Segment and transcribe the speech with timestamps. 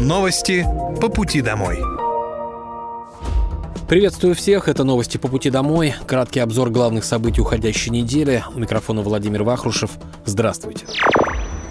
[0.00, 0.64] Новости
[1.00, 1.80] по пути домой.
[3.88, 5.92] Приветствую всех, это новости по пути домой.
[6.06, 8.44] Краткий обзор главных событий уходящей недели.
[8.54, 9.90] У микрофона Владимир Вахрушев.
[10.24, 10.86] Здравствуйте.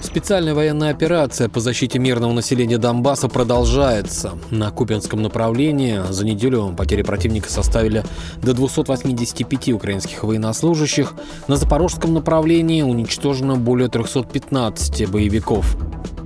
[0.01, 4.33] Специальная военная операция по защите мирного населения Донбасса продолжается.
[4.51, 8.03] На Купинском направлении за неделю потери противника составили
[8.41, 11.13] до 285 украинских военнослужащих.
[11.47, 15.77] На Запорожском направлении уничтожено более 315 боевиков.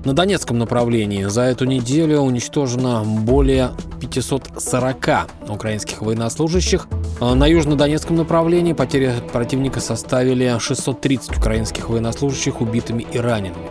[0.04, 6.88] На Донецком направлении за эту неделю уничтожено более 540 украинских военнослужащих.
[7.20, 13.70] А на южнодонецком направлении потери противника составили 630 украинских военнослужащих убитыми и ранеными.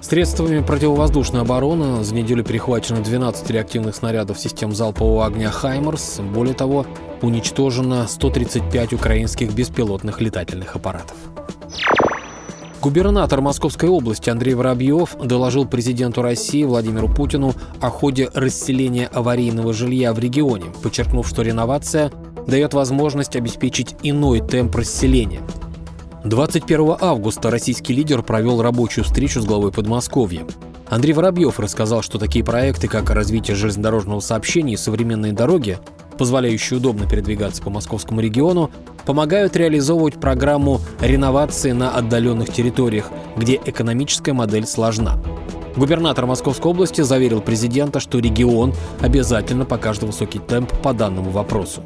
[0.00, 6.20] Средствами противовоздушной обороны за неделю перехвачено 12 реактивных снарядов систем залпового огня «Хаймерс».
[6.32, 6.86] Более того,
[7.20, 11.16] уничтожено 135 украинских беспилотных летательных аппаратов.
[12.80, 20.14] Губернатор Московской области Андрей Воробьев доложил президенту России Владимиру Путину о ходе расселения аварийного жилья
[20.14, 22.12] в регионе, подчеркнув, что реновация
[22.46, 25.40] дает возможность обеспечить иной темп расселения.
[26.24, 30.46] 21 августа российский лидер провел рабочую встречу с главой Подмосковья.
[30.88, 35.78] Андрей Воробьев рассказал, что такие проекты, как развитие железнодорожного сообщения и современные дороги,
[36.16, 38.70] позволяющие удобно передвигаться по московскому региону,
[39.08, 45.18] помогают реализовывать программу реновации на отдаленных территориях, где экономическая модель сложна.
[45.76, 51.80] Губернатор Московской области заверил президента, что регион обязательно покажет высокий темп по данному вопросу.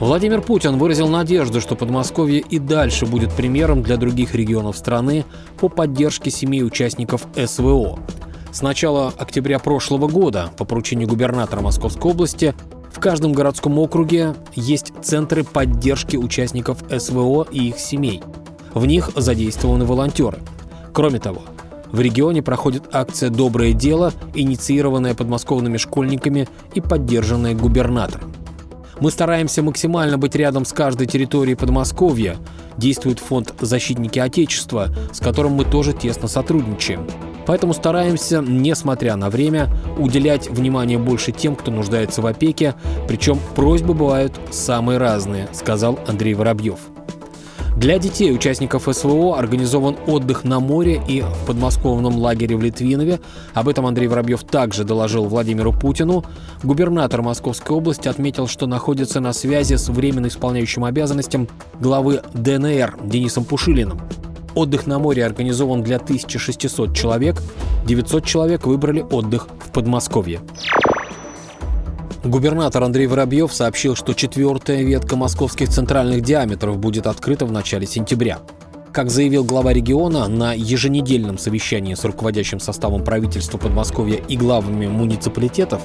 [0.00, 5.24] Владимир Путин выразил надежду, что Подмосковье и дальше будет примером для других регионов страны
[5.58, 8.00] по поддержке семей участников СВО.
[8.52, 12.54] С начала октября прошлого года по поручению губернатора Московской области
[12.94, 18.22] в каждом городском округе есть центры поддержки участников СВО и их семей.
[18.72, 20.38] В них задействованы волонтеры.
[20.92, 21.42] Кроме того,
[21.90, 28.32] в регионе проходит акция «Доброе дело», инициированная подмосковными школьниками и поддержанная губернатором.
[29.00, 32.36] Мы стараемся максимально быть рядом с каждой территорией Подмосковья.
[32.76, 37.06] Действует фонд «Защитники Отечества», с которым мы тоже тесно сотрудничаем.
[37.46, 39.68] Поэтому стараемся, несмотря на время,
[39.98, 42.74] уделять внимание больше тем, кто нуждается в опеке,
[43.06, 46.78] причем просьбы бывают самые разные, сказал Андрей Воробьев.
[47.76, 53.20] Для детей участников СВО организован отдых на море и в подмосковном лагере в Литвинове.
[53.52, 56.24] Об этом Андрей Воробьев также доложил Владимиру Путину.
[56.62, 61.48] Губернатор Московской области отметил, что находится на связи с временно исполняющим обязанностям
[61.80, 64.00] главы ДНР Денисом Пушилиным.
[64.54, 67.42] Отдых на море организован для 1600 человек.
[67.86, 70.40] 900 человек выбрали отдых в Подмосковье.
[72.22, 78.38] Губернатор Андрей Воробьев сообщил, что четвертая ветка московских центральных диаметров будет открыта в начале сентября.
[78.92, 85.82] Как заявил глава региона, на еженедельном совещании с руководящим составом правительства Подмосковья и главами муниципалитетов,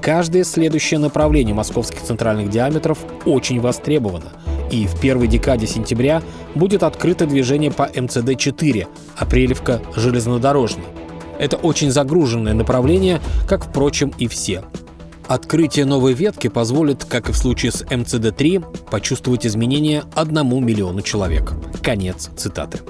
[0.00, 4.32] каждое следующее направление московских центральных диаметров очень востребовано,
[4.70, 6.22] и в первой декаде сентября
[6.54, 8.86] будет открыто движение по МЦД-4,
[9.16, 10.84] Апрелевка железнодорожный.
[11.38, 14.62] Это очень загруженное направление, как, впрочем, и все–
[15.26, 21.52] Открытие новой ветки позволит, как и в случае с МЦД-3, почувствовать изменения одному миллиону человек.
[21.82, 22.80] Конец цитаты.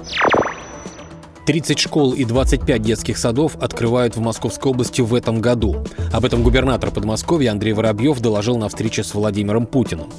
[1.45, 5.85] 30 школ и 25 детских садов открывают в Московской области в этом году.
[6.11, 10.09] Об этом губернатор Подмосковья Андрей Воробьев доложил на встрече с Владимиром Путиным.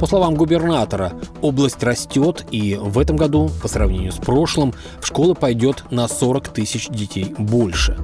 [0.00, 5.36] По словам губернатора, область растет, и в этом году, по сравнению с прошлым, в школы
[5.36, 7.96] пойдет на 40 тысяч детей больше.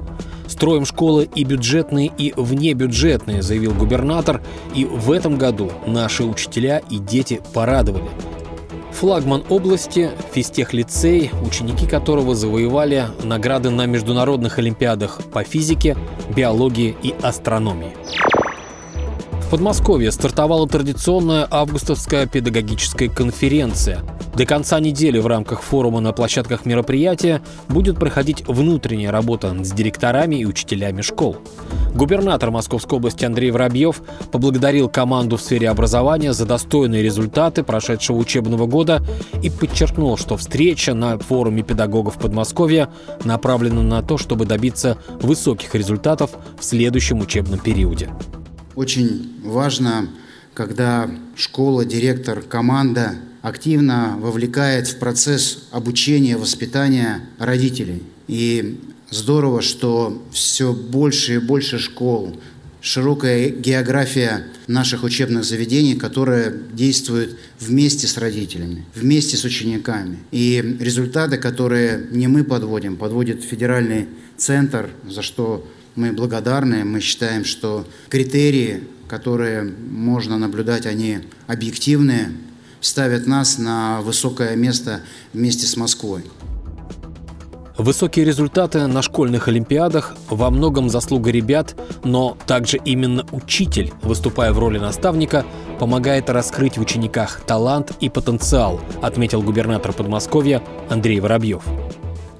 [0.47, 4.41] Строим школы и бюджетные, и внебюджетные, заявил губернатор.
[4.73, 8.09] И в этом году наши учителя и дети порадовали.
[8.99, 15.95] Флагман области– физтех-лицей, ученики которого завоевали награды на международных олимпиадах по физике,
[16.35, 17.93] биологии и астрономии.
[19.43, 24.01] В Подмосковье стартовала традиционная августовская педагогическая конференция.
[24.35, 30.35] До конца недели в рамках форума на площадках мероприятия будет проходить внутренняя работа с директорами
[30.35, 31.37] и учителями школ.
[31.93, 34.01] Губернатор Московской области Андрей Воробьев
[34.31, 39.03] поблагодарил команду в сфере образования за достойные результаты прошедшего учебного года
[39.41, 42.89] и подчеркнул, что встреча на форуме педагогов Подмосковья
[43.23, 48.09] направлена на то, чтобы добиться высоких результатов в следующем учебном периоде.
[48.75, 50.09] Очень важно,
[50.53, 58.03] когда школа, директор, команда активно вовлекает в процесс обучения, воспитания родителей.
[58.27, 62.39] И здорово, что все больше и больше школ,
[62.81, 70.19] широкая география наших учебных заведений, которые действуют вместе с родителями, вместе с учениками.
[70.31, 74.07] И результаты, которые не мы подводим, подводит федеральный
[74.37, 82.31] центр, за что мы благодарны, мы считаем, что критерии, которые можно наблюдать, они объективные,
[82.79, 85.01] ставят нас на высокое место
[85.33, 86.23] вместе с Москвой.
[87.79, 94.59] Высокие результаты на школьных олимпиадах во многом заслуга ребят, но также именно учитель, выступая в
[94.59, 95.45] роли наставника,
[95.79, 101.63] помогает раскрыть в учениках талант и потенциал, отметил губернатор Подмосковья Андрей Воробьев.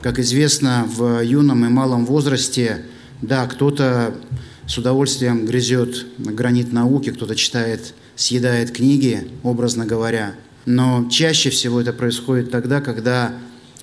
[0.02, 2.88] Как известно, в юном и малом возрасте,
[3.22, 4.14] да, кто-то
[4.68, 10.34] с удовольствием грызет гранит науки, кто-то читает, съедает книги, образно говоря.
[10.66, 13.32] Но чаще всего это происходит тогда, когда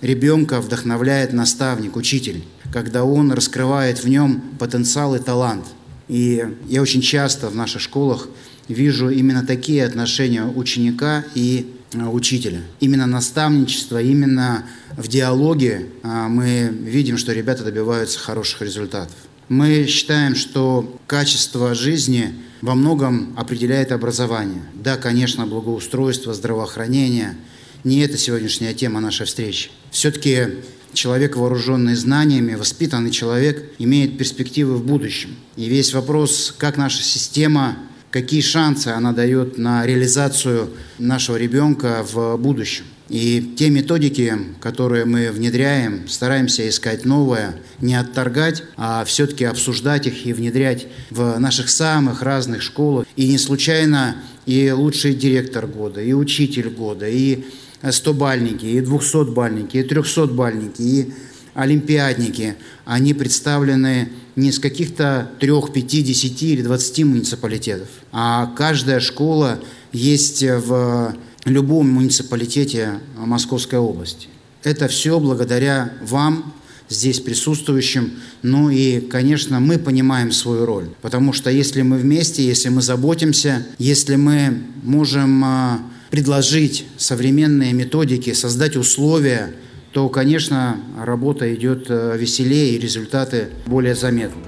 [0.07, 5.65] Ребенка вдохновляет наставник, учитель, когда он раскрывает в нем потенциал и талант.
[6.07, 8.29] И я очень часто в наших школах
[8.69, 12.61] вижу именно такие отношения ученика и э, учителя.
[12.79, 14.65] Именно наставничество, именно
[14.97, 19.17] в диалоге э, мы видим, что ребята добиваются хороших результатов.
[19.49, 22.33] Мы считаем, что качество жизни
[22.63, 24.63] во многом определяет образование.
[24.73, 27.35] Да, конечно, благоустройство, здравоохранение–
[27.87, 29.71] не это сегодняшняя тема нашей встречи.
[29.93, 30.57] Все-таки
[30.93, 35.37] человек, вооруженный знаниями, воспитанный человек, имеет перспективы в будущем.
[35.57, 37.77] И весь вопрос, как наша система,
[38.11, 42.87] какие шансы она дает на реализацию нашего ребенка в будущем.
[43.09, 50.27] И те методики, которые мы внедряем, стараемся искать новое, не отторгать, а все-таки обсуждать их
[50.27, 53.07] и внедрять в наших самых разных школах.
[53.15, 57.45] И не случайно и лучший директор года, и учитель года, и
[57.83, 61.13] 100-бальники, и 200-бальники, и 300-бальники, и
[61.55, 69.59] олимпиадники, они представлены не из каких-то трех, пяти, десяти или двадцати муниципалитетов, а каждая школа
[69.93, 71.15] есть в
[71.47, 74.29] любом муниципалитете Московской области.
[74.63, 76.53] Это все благодаря вам,
[76.89, 78.13] здесь присутствующим.
[78.43, 80.89] Ну и, конечно, мы понимаем свою роль.
[81.03, 85.81] Потому что если мы вместе, если мы заботимся, если мы можем а,
[86.11, 89.55] предложить современные методики, создать условия,
[89.93, 94.43] то, конечно, работа идет э, веселее и результаты более заметны.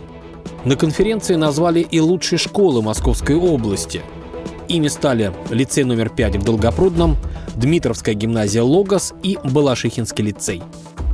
[0.65, 4.03] На конференции назвали и лучшие школы Московской области.
[4.69, 7.17] Ими стали лицей номер 5 в Долгопрудном,
[7.57, 10.63] Дмитровская гимназия «Логос» и Балашихинский лицей.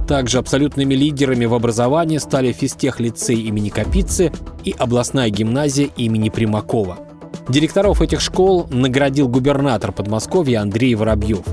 [0.08, 4.32] Также абсолютными лидерами в образовании стали физтех лицей имени Капицы
[4.64, 6.99] и областная гимназия имени Примакова–
[7.49, 11.44] Директоров этих школ наградил губернатор Подмосковья Андрей Воробьев.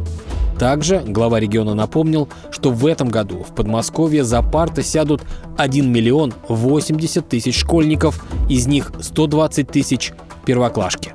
[0.58, 5.22] Также глава региона напомнил, что в этом году в Подмосковье за парты сядут
[5.58, 10.14] 1 миллион 80 тысяч школьников, из них 120 тысяч–
[10.46, 11.14] первоклашки.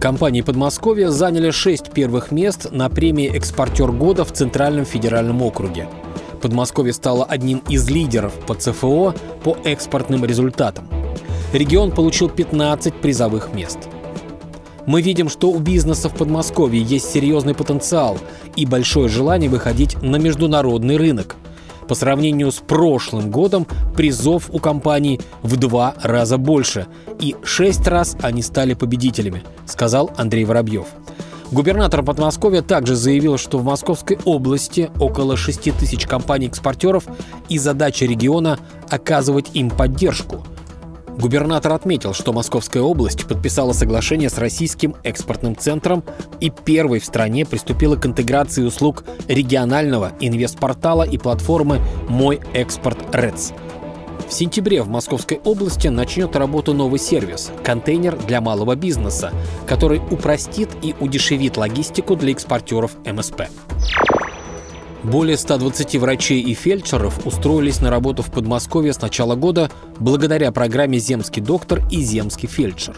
[0.00, 5.88] Компании Подмосковья заняли 6 первых мест на премии «Экспортер года» в Центральном федеральном округе.
[6.40, 10.88] Подмосковье стало одним из лидеров по ЦФО по экспортным результатам
[11.56, 13.78] регион получил 15 призовых мест.
[14.86, 18.18] Мы видим, что у бизнеса в Подмосковье есть серьезный потенциал
[18.54, 21.36] и большое желание выходить на международный рынок.
[21.88, 23.66] По сравнению с прошлым годом
[23.96, 26.86] призов у компаний в два раза больше,
[27.20, 30.86] и шесть раз они стали победителями, сказал Андрей Воробьев.
[31.52, 37.04] Губернатор Подмосковья также заявил, что в Московской области около 6 тысяч компаний-экспортеров
[37.48, 38.58] и задача региона
[38.88, 40.44] оказывать им поддержку–
[41.18, 46.04] Губернатор отметил, что Московская область подписала соглашение с Российским экспортным центром
[46.40, 53.52] и первой в стране приступила к интеграции услуг регионального инвестпортала и платформы «Мой экспорт РЭЦ».
[54.28, 59.32] В сентябре в Московской области начнет работу новый сервис– контейнер для малого бизнеса,
[59.66, 63.42] который упростит и удешевит логистику для экспортеров МСП.
[65.06, 69.70] Более 120 врачей и фельдшеров устроились на работу в Подмосковье с начала года
[70.00, 72.96] благодаря программе «Земский доктор» и «Земский фельдшер».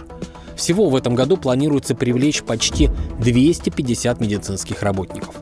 [0.57, 2.89] Всего в этом году планируется привлечь почти
[3.21, 5.35] 250 медицинских работников.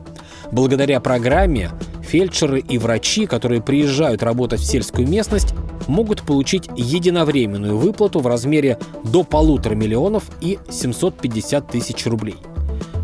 [0.51, 1.71] Благодаря программе
[2.01, 5.53] фельдшеры и врачи, которые приезжают работать в сельскую местность,
[5.87, 12.35] могут получить единовременную выплату в размере до полутора миллионов и 750 тысяч рублей–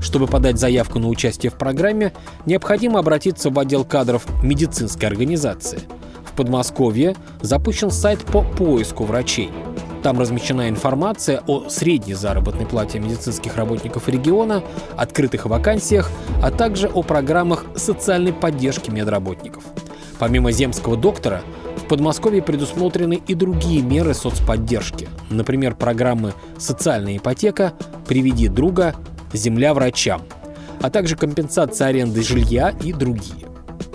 [0.03, 2.13] чтобы подать заявку на участие в программе,
[2.45, 5.79] необходимо обратиться в отдел кадров медицинской организации.
[6.25, 9.50] В Подмосковье запущен сайт по поиску врачей.
[10.03, 14.62] Там размещена информация о средней заработной плате медицинских работников региона,
[14.98, 19.63] открытых вакансиях, а также о программах социальной поддержки медработников.
[20.19, 21.41] Помимо земского доктора,
[21.77, 27.74] в Подмосковье предусмотрены и другие меры соцподдержки, например, программы «Социальная ипотека»,
[28.07, 28.95] «Приведи друга»,
[29.34, 30.22] земля врачам,
[30.82, 33.48] а также компенсация аренды жилья и другие.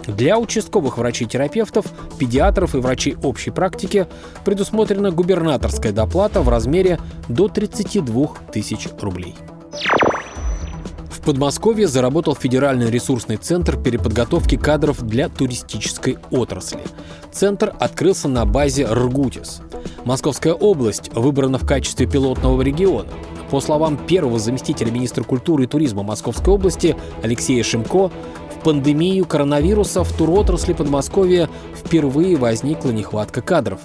[0.07, 1.87] Для участковых врачей-терапевтов,
[2.19, 4.07] педиатров и врачей общей практики
[4.45, 9.35] предусмотрена губернаторская доплата в размере до 32 тысяч рублей.
[11.11, 16.81] В Подмосковье заработал Федеральный ресурсный центр переподготовки кадров для туристической отрасли.
[17.31, 19.61] Центр открылся на базе «Ргутис».
[20.07, 23.11] Московская область выбрана в качестве пилотного региона.
[23.51, 28.11] По словам первого заместителя министра культуры и туризма Московской области Алексея Шимко,
[28.55, 33.81] в пандемию коронавируса в туротрасли Подмосковья впервые возникла нехватка кадров.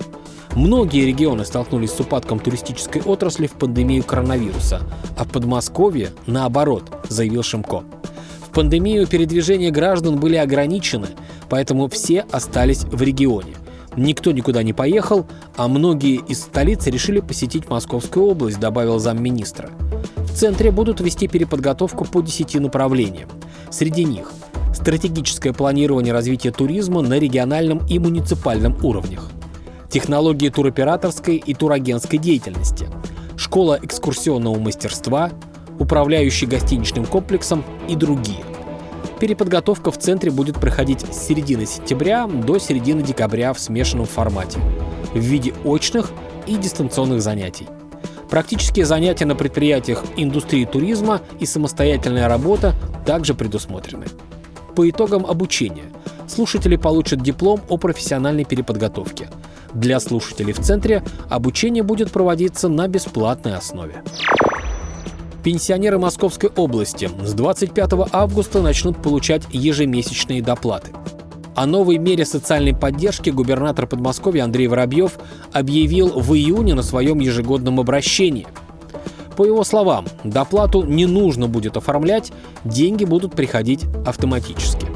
[0.55, 4.81] Многие регионы столкнулись с упадком туристической отрасли в пандемию коронавируса,
[5.17, 7.83] а в Подмосковье наоборот, заявил Шимко.
[8.41, 11.07] В пандемию передвижения граждан были ограничены,
[11.49, 13.55] поэтому все остались в регионе.
[13.95, 19.69] Никто никуда не поехал, а многие из столицы решили посетить Московскую область, добавил замминистра.
[20.17, 23.29] В центре будут вести переподготовку по 10 направлениям.
[23.69, 24.31] Среди них
[24.73, 29.29] стратегическое планирование развития туризма на региональном и муниципальном уровнях,
[29.89, 32.87] технологии туроператорской и турагентской деятельности,
[33.37, 35.31] школа экскурсионного мастерства,
[35.79, 38.43] управляющий гостиничным комплексом и другие.
[39.23, 44.59] Переподготовка в центре будет проходить с середины сентября до середины декабря в смешанном формате
[45.13, 46.11] в виде очных
[46.45, 47.69] и дистанционных занятий.
[48.29, 52.75] Практические занятия на предприятиях индустрии туризма и самостоятельная работа
[53.05, 54.07] также предусмотрены.
[54.75, 55.85] По итогам обучения
[56.27, 59.29] слушатели получат диплом о профессиональной переподготовке.
[59.73, 64.03] Для слушателей в центре обучение будет проводиться на бесплатной основе.
[65.43, 70.91] Пенсионеры Московской области с 25 августа начнут получать ежемесячные доплаты.
[71.55, 75.19] О новой мере социальной поддержки губернатор Подмосковья Андрей Воробьев
[75.51, 78.47] объявил в июне на своем ежегодном обращении–
[79.35, 82.31] по его словам, доплату не нужно будет оформлять,
[82.63, 84.87] деньги будут приходить автоматически.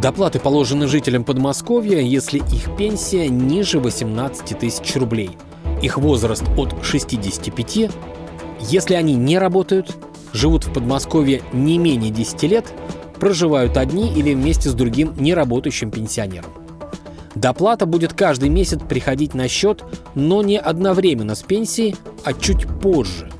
[0.00, 5.30] Доплаты положены жителям Подмосковья, если их пенсия ниже 18 тысяч рублей.
[5.82, 7.90] Их возраст от 65.
[8.68, 9.96] Если они не работают,
[10.32, 12.72] живут в Подмосковье не менее 10 лет,
[13.20, 16.50] проживают одни или вместе с другим неработающим пенсионером.
[17.36, 21.94] Доплата будет каждый месяц приходить на счет, но не одновременно с пенсией,
[22.24, 23.30] а чуть позже.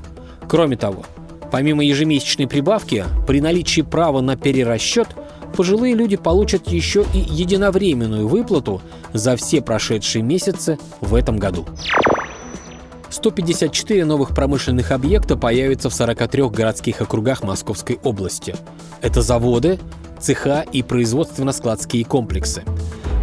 [0.47, 1.03] Кроме того,
[1.51, 5.09] помимо ежемесячной прибавки, при наличии права на перерасчет,
[5.55, 8.81] пожилые люди получат еще и единовременную выплату
[9.13, 11.65] за все прошедшие месяцы в этом году.
[13.09, 18.55] 154 новых промышленных объекта появятся в 43 городских округах Московской области.
[19.01, 19.79] Это заводы,
[20.19, 22.63] цеха и производственно-складские комплексы–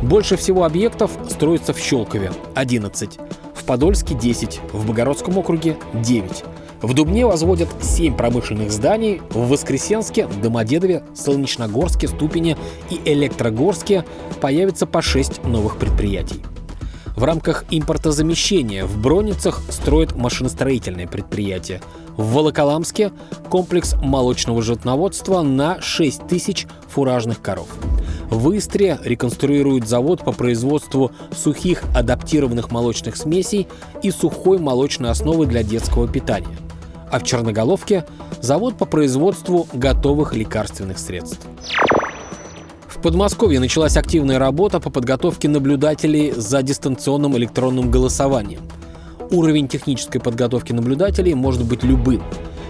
[0.04, 3.18] больше всего объектов строится в Щелкове– 11,
[3.54, 6.44] в Подольске– 10, в Богородском округе– 9.
[6.82, 12.58] В Дубне возводят 7 промышленных зданий, в Воскресенске, Домодедове, Солнечногорске, Ступине
[12.90, 14.04] и Электрогорске
[14.42, 16.42] появится по 6 новых предприятий.
[17.16, 21.80] В рамках импортозамещения в Броницах строят машиностроительное предприятие.
[22.16, 23.12] В Волоколамске
[23.48, 27.68] комплекс молочного животноводства на 6 тысяч фуражных коров.
[28.30, 33.68] В Истре реконструируют завод по производству сухих адаптированных молочных смесей
[34.02, 36.56] и сухой молочной основы для детского питания.
[37.12, 38.04] А в Черноголовке–
[38.40, 41.46] завод по производству готовых лекарственных средств.
[43.04, 48.62] Подмосковье началась активная работа по подготовке наблюдателей за дистанционным электронным голосованием.
[49.30, 52.22] Уровень технической подготовки наблюдателей может быть любым.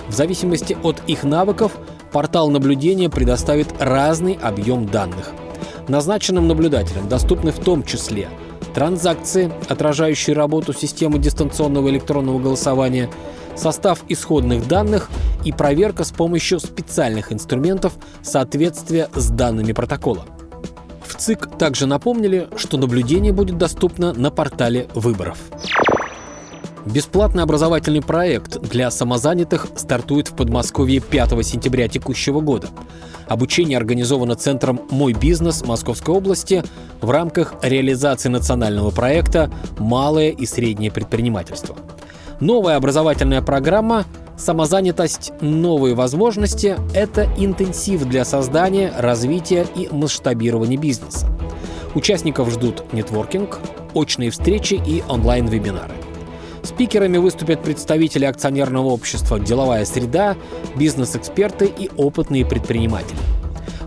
[0.08, 1.72] В зависимости от их навыков
[2.12, 5.30] портал наблюдения предоставит разный объем данных–
[5.88, 8.28] Назначенным наблюдателям доступны в том числе
[8.74, 13.10] транзакции, отражающие работу системы дистанционного электронного голосования,
[13.56, 15.10] состав исходных данных
[15.44, 20.24] и проверка с помощью специальных инструментов соответствия с данными протокола.
[21.06, 25.38] В ЦИК также напомнили, что наблюдение будет доступно на портале выборов.
[26.86, 32.68] Бесплатный образовательный проект для самозанятых стартует в Подмосковье 5 сентября текущего года.
[33.26, 36.62] Обучение организовано Центром «Мой бизнес» Московской области
[37.00, 41.74] в рамках реализации национального проекта «Малое и среднее предпринимательство».
[42.40, 44.04] Новая образовательная программа
[44.36, 45.32] «Самозанятость.
[45.40, 51.28] Новые возможности»— это интенсив для создания, развития и масштабирования бизнеса.
[51.94, 53.60] Участников ждут нетворкинг,
[53.94, 55.94] очные встречи и онлайн-вебинары.
[56.64, 60.36] Спикерами выступят представители акционерного общества «Деловая среда»,
[60.74, 63.18] бизнес-эксперты и опытные предприниматели.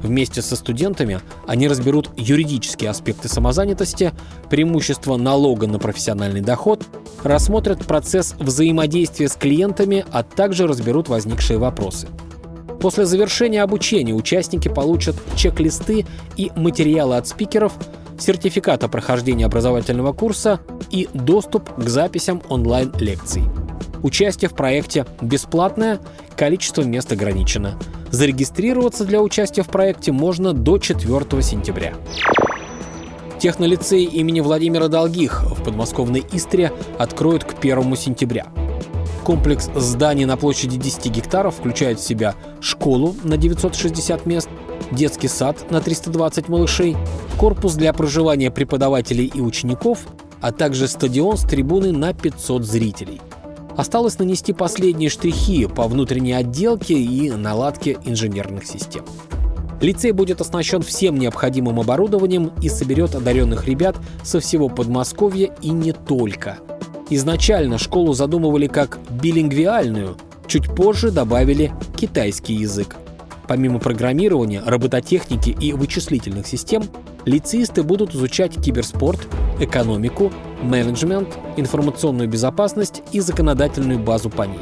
[0.08, 4.14] Вместе со студентами они разберут юридические аспекты самозанятости,
[4.50, 6.86] преимущества налога на профессиональный доход,
[7.24, 12.08] рассмотрят процесс взаимодействия с клиентами, а также разберут возникшие вопросы.
[12.80, 16.06] После завершения обучения участники получат чек-листы
[16.38, 17.74] и материалы от спикеров,
[18.18, 23.44] сертификат о прохождении образовательного курса и доступ к записям онлайн-лекций.
[24.08, 26.00] Участие в проекте бесплатное,
[26.38, 27.78] количество мест ограничено.
[28.10, 31.94] Зарегистрироваться для участия в проекте можно до 4 сентября.
[33.38, 38.48] Технолицей имени Владимира Долгих в подмосковной Истре откроют к 1 сентября.
[39.26, 44.48] Комплекс зданий на площади 10 гектаров включает в себя школу на 960 мест,
[44.90, 46.96] детский сад на 320 малышей,
[47.38, 50.00] корпус для проживания преподавателей и учеников,
[50.40, 53.20] а также стадион с трибуны на 500 зрителей.
[53.78, 59.06] Осталось нанести последние штрихи по внутренней отделке и наладке инженерных систем.
[59.82, 65.94] Лицей будет оснащен всем необходимым оборудованием и соберет одаренных ребят со всего Подмосковья и не
[65.94, 66.58] только.
[67.12, 70.18] Изначально школу задумывали как билингвиальную,
[70.48, 72.96] чуть позже добавили китайский язык.
[73.48, 76.84] Помимо программирования, робототехники и вычислительных систем,
[77.28, 79.20] лицеисты будут изучать киберспорт,
[79.60, 80.32] экономику,
[80.64, 84.62] менеджмент, информационную безопасность и законодательную базу по ней.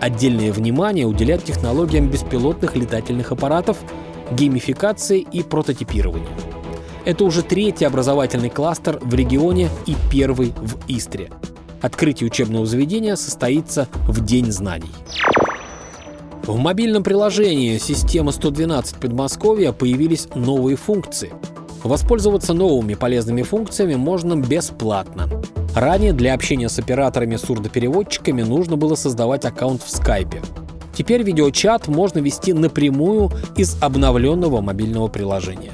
[0.00, 3.78] Отдельное внимание уделять технологиям беспилотных летательных аппаратов,
[4.32, 6.28] геймификации и прототипированию.
[7.04, 11.30] Это уже третий образовательный кластер в регионе и первый в Истре.
[11.82, 14.90] Открытие учебного заведения состоится в День знаний.
[16.46, 21.32] В мобильном приложении системы 112 Подмосковья появились новые функции.
[21.84, 25.28] Воспользоваться новыми полезными функциями можно бесплатно.
[25.76, 30.42] Ранее для общения с операторами-сурдопереводчиками нужно было создавать аккаунт в скайпе.
[30.92, 35.72] Теперь видеочат можно вести напрямую из обновленного мобильного приложения.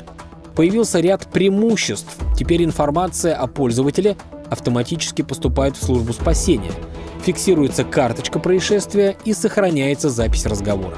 [0.55, 2.15] Появился ряд преимуществ.
[2.37, 4.17] Теперь информация о пользователе
[4.51, 6.73] автоматически поступает в службу спасения–
[7.21, 10.97] фиксируется карточка происшествия и сохраняется запись разговора.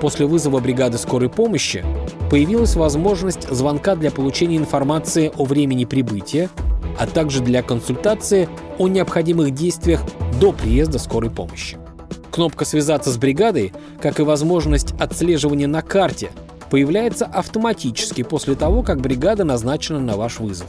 [0.00, 1.84] После вызова бригады скорой помощи
[2.30, 6.50] появилась возможность звонка для получения информации о времени прибытия,
[6.98, 10.00] а также для консультации о необходимых действиях
[10.40, 11.78] до приезда скорой помощи.
[12.30, 16.30] Кнопка «Связаться с бригадой», как и возможность отслеживания на карте,
[16.70, 20.68] появляется автоматически после того, как бригада назначена на ваш вызов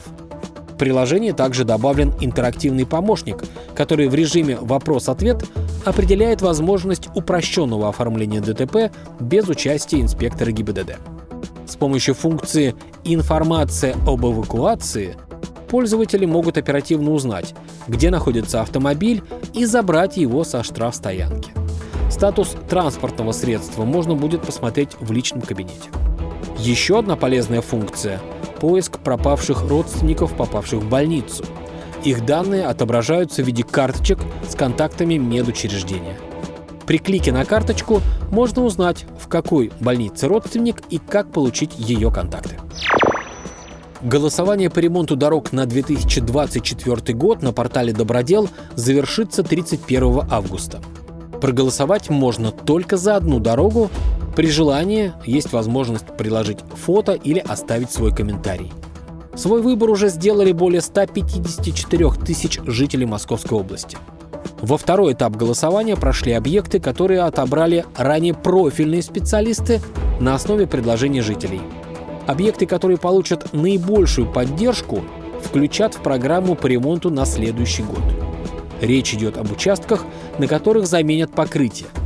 [0.80, 3.44] приложении также добавлен интерактивный помощник,
[3.76, 5.44] который в режиме «вопрос-ответ»
[5.84, 11.19] определяет возможность упрощенного оформления ДТП без участия инспектора ГИБДД.
[11.66, 12.74] С помощью функции
[13.04, 15.16] «Информация об эвакуации»
[15.68, 17.54] пользователи могут оперативно узнать,
[17.86, 19.22] где находится автомобиль
[19.54, 21.52] и забрать его со штрафстоянки.
[22.10, 25.90] Статус транспортного средства можно будет посмотреть в личном кабинете.
[26.58, 28.20] Еще одна полезная функция
[28.60, 31.44] поиск пропавших родственников, попавших в больницу.
[32.04, 36.16] Их данные отображаются в виде карточек с контактами медучреждения.
[36.90, 42.56] При клике на карточку можно узнать, в какой больнице родственник и как получить ее контакты.
[44.02, 50.80] Голосование по ремонту дорог на 2024 год на портале Добродел завершится 31 августа.
[51.40, 53.88] Проголосовать можно только за одну дорогу
[54.34, 58.72] при желании есть возможность приложить фото или оставить свой комментарий.
[59.36, 63.96] Свой выбор уже сделали более 154 тысяч жителей Московской области.
[64.62, 69.80] Во второй этап голосования прошли объекты, которые отобрали ранее профильные специалисты
[70.20, 71.60] на основе предложений жителей.
[72.26, 75.02] Объекты, которые получат наибольшую поддержку,
[75.42, 78.02] включат в программу по ремонту на следующий год.
[78.80, 80.04] Речь идет об участках,
[80.38, 81.88] на которых заменят покрытие–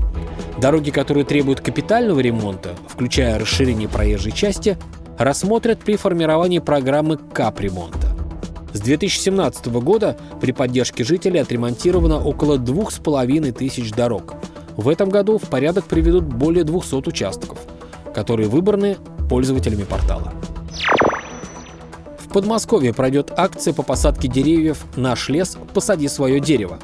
[0.58, 4.78] Дороги, которые требуют капитального ремонта, включая расширение проезжей части,
[5.18, 8.13] рассмотрят при формировании программы капремонта.
[8.74, 14.34] С 2017 года при поддержке жителей отремонтировано около двух с половиной тысяч дорог.
[14.76, 17.58] В этом году в порядок приведут более 200 участков,
[18.12, 18.96] которые выбраны
[19.30, 20.32] пользователями портала.
[22.18, 25.56] В Подмосковье пройдет акция по посадке деревьев «Наш лес.
[25.72, 26.80] Посади свое дерево».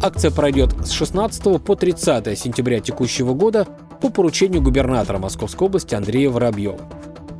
[0.00, 3.66] Акция пройдет с 16 по 30 сентября текущего года
[4.00, 6.78] по поручению губернатора Московской области Андрея Воробьева.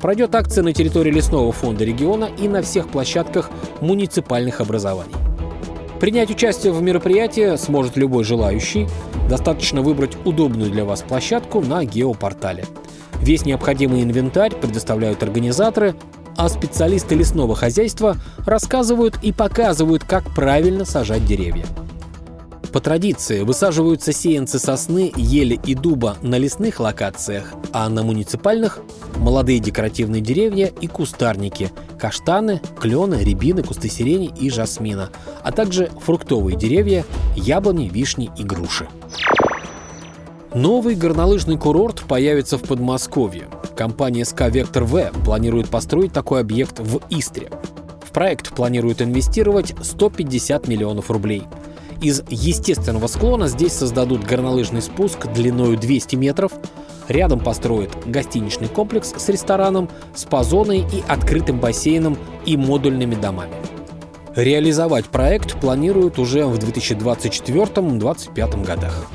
[0.04, 5.14] Пройдет акция на территории лесного фонда региона и на всех площадках муниципальных образований.
[5.98, 8.86] Принять участие в мероприятии сможет любой желающий.
[9.30, 12.66] Достаточно выбрать удобную для вас площадку на геопортале.
[13.22, 15.94] Весь необходимый инвентарь предоставляют организаторы,
[16.36, 21.64] а специалисты лесного хозяйства рассказывают и показывают, как правильно сажать деревья.
[22.74, 28.80] По традиции высаживаются сеянцы сосны, ели и дуба на лесных локациях, а на муниципальных–
[29.16, 35.10] молодые декоративные деревья и кустарники– каштаны, клены, рябины, кусты сирени и жасмина,
[35.44, 37.04] а также фруктовые деревья–
[37.37, 38.88] яблони, вишни и груши.
[40.52, 43.44] Новый горнолыжный курорт появится в Подмосковье.
[43.76, 47.50] Компания СК «Вектор В» планирует построить такой объект в Истре.
[48.02, 51.44] В проект планируют инвестировать 150 миллионов рублей.
[52.04, 56.52] Из естественного склона здесь создадут горнолыжный спуск длиной 200 метров,
[57.08, 63.54] рядом построят гостиничный комплекс с рестораном, спа-зоной и открытым бассейном и модульными домами.
[64.36, 69.06] Реализовать проект планируют уже в 2024-2025 годах.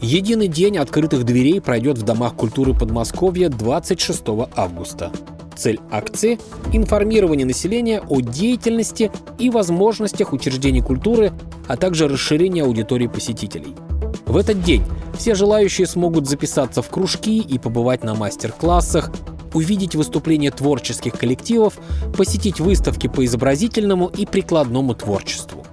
[0.00, 4.22] Единый день открытых дверей пройдет в Домах культуры Подмосковья 26
[4.56, 5.12] августа.
[5.56, 6.38] Цель акции–
[6.72, 11.32] информирование населения о деятельности и возможностях учреждений культуры,
[11.68, 13.74] а также расширение аудитории посетителей.
[14.26, 14.82] В этот день
[15.16, 19.10] все желающие смогут записаться в кружки и побывать на мастер-классах,
[19.54, 21.78] увидеть выступления творческих коллективов,
[22.16, 25.66] посетить выставки по изобразительному и прикладному творчеству.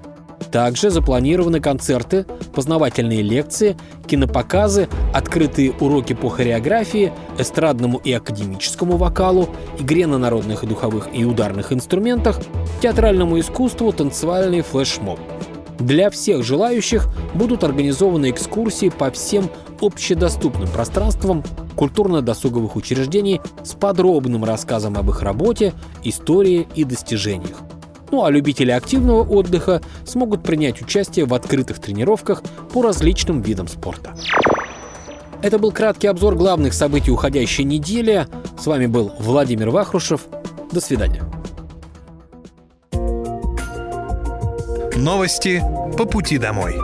[0.52, 10.08] Также запланированы концерты, познавательные лекции, кинопоказы, открытые уроки по хореографии, эстрадному и академическому вокалу, игре
[10.08, 12.40] на народных и духовых и ударных инструментах,
[12.82, 15.20] театральному искусству, танцевальный флешмоб.
[15.78, 19.50] Для всех желающих будут организованы экскурсии по всем
[19.82, 21.44] общедоступным пространствам
[21.78, 27.62] культурно-досуговых учреждений с подробным рассказом об их работе, истории и достижениях.
[28.12, 32.44] Ну а любители активного отдыха смогут принять участие в открытых тренировках
[32.74, 34.16] по различным видам спорта.
[35.42, 38.28] Это был краткий обзор главных событий уходящей недели.
[38.60, 40.22] С вами был Владимир Вахрушев.
[40.72, 41.24] До свидания.
[44.96, 45.64] Новости
[45.98, 46.76] по пути домой.